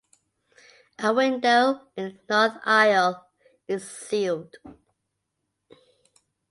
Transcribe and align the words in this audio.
A 0.97 1.13
window 1.13 1.81
in 1.95 2.19
the 2.27 2.33
north 2.35 2.59
aisle 2.65 3.27
is 3.67 3.87
sealed. 3.87 4.55